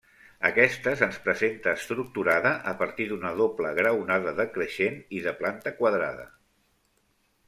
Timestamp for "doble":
3.41-3.73